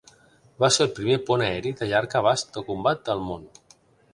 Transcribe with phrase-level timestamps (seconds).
[0.63, 3.49] Va ser el primer pont aeri de llarg abast de combat del món.